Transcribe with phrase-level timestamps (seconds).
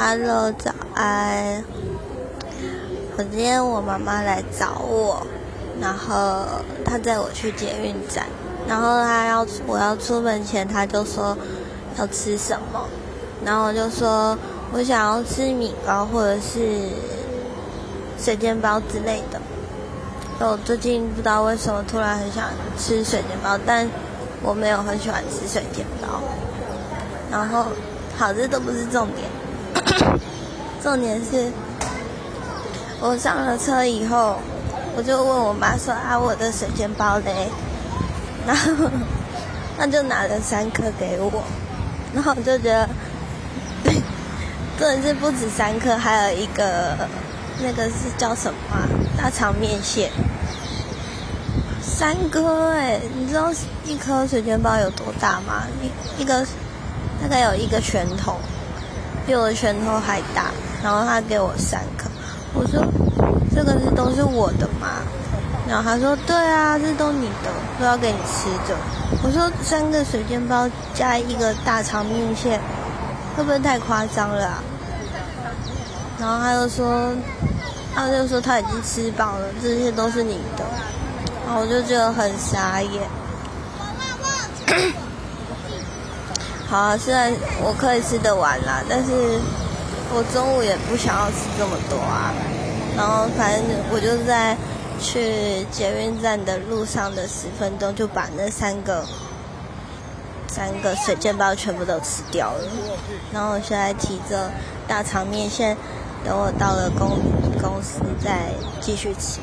[0.00, 1.64] Hello，早安。
[3.16, 5.26] 我今天我妈妈来找我，
[5.80, 6.44] 然后
[6.84, 8.24] 她载我去捷运站，
[8.68, 11.36] 然后她要我要出门前，她就说
[11.98, 12.88] 要吃什么，
[13.44, 14.38] 然后我就说
[14.72, 16.90] 我想要吃米糕或者是
[18.16, 19.40] 水煎包之类的。
[20.38, 22.44] 我最近不知道为什么突然很想
[22.78, 23.90] 吃水煎包，但
[24.44, 26.20] 我没有很喜欢吃水煎包。
[27.32, 27.66] 然后，
[28.16, 29.28] 好，这都不是重点，
[30.82, 31.50] 重点是，
[33.00, 34.36] 我上了车以后，
[34.96, 37.48] 我就问我妈说啊，我的水煎包嘞？
[38.46, 38.90] 然后，
[39.76, 41.42] 她就拿了三颗给我，
[42.14, 42.88] 然后我就觉得，
[44.78, 46.96] 真的是不止三颗，还有一个，
[47.62, 48.58] 那个是叫什么？
[49.16, 50.10] 大肠面线，
[51.82, 53.52] 三颗哎，你知道
[53.84, 55.64] 一颗水煎包有多大吗？
[55.82, 56.46] 一一个。
[57.20, 58.36] 大概有一个拳头，
[59.28, 60.46] 比我的拳头还大。
[60.82, 62.08] 然后他给我三颗，
[62.54, 62.80] 我说
[63.54, 65.02] 这个是都是我的吗？
[65.68, 68.74] 然后他说对啊，这都你的，都要给你吃的。
[69.22, 72.58] 我说三个水煎包加一个大肠面线，
[73.36, 74.62] 会不会太夸张了？
[76.18, 77.12] 然后他就说，
[77.94, 80.64] 他就说他已经吃饱了，这些都是你的。
[81.44, 83.02] 然后我就觉得很傻眼。
[86.68, 89.10] 好，啊虽然我可以吃得完啦，但是
[90.12, 92.30] 我中午也不想要吃这么多啊。
[92.94, 94.54] 然后反正我就在
[95.00, 99.02] 去捷运站的路上的十分钟，就把那三个
[100.46, 102.64] 三个水煎包全部都吃掉了。
[103.32, 104.50] 然后我现在提着
[104.86, 105.74] 大肠面线，
[106.22, 107.18] 等我到了公
[107.62, 109.40] 公司再继续吃。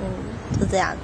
[0.00, 0.96] 嗯，就这样。